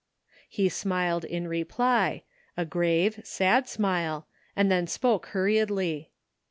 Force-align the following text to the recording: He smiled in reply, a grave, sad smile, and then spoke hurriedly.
He 0.49 0.67
smiled 0.67 1.23
in 1.25 1.47
reply, 1.47 2.23
a 2.57 2.65
grave, 2.65 3.19
sad 3.23 3.69
smile, 3.69 4.25
and 4.55 4.71
then 4.71 4.87
spoke 4.87 5.27
hurriedly. 5.27 6.09